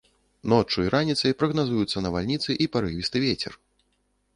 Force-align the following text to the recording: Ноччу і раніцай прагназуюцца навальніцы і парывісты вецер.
Ноччу 0.53 0.85
і 0.85 0.93
раніцай 0.95 1.37
прагназуюцца 1.41 2.03
навальніцы 2.09 2.51
і 2.67 2.71
парывісты 2.79 3.17
вецер. 3.27 3.53